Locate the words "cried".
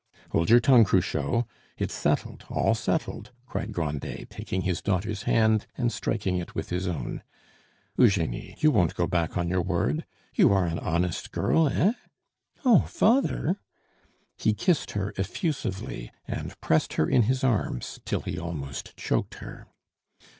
3.45-3.71